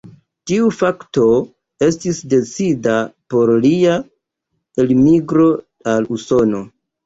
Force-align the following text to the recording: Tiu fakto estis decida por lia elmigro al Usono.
Tiu 0.51 0.69
fakto 0.77 1.25
estis 1.89 2.23
decida 2.33 2.97
por 3.35 3.53
lia 3.69 4.01
elmigro 4.87 5.49
al 5.97 6.13
Usono. 6.21 6.69